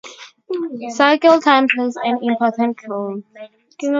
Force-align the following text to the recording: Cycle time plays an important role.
Cycle 0.95 1.39
time 1.41 1.67
plays 1.67 1.95
an 2.01 2.23
important 2.23 2.75
role. 2.87 3.21